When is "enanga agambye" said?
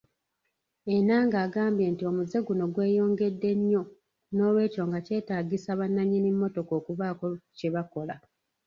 0.95-1.85